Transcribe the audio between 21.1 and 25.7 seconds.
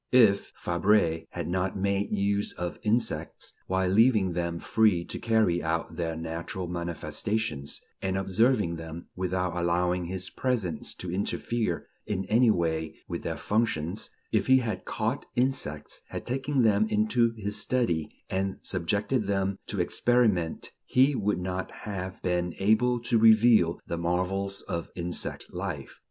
would not have been able to reveal the marvels of insect